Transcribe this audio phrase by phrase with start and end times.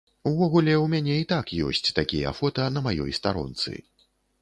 [0.29, 3.81] Увогуле, у мяне і так ёсць такія фота на маёй старонцы.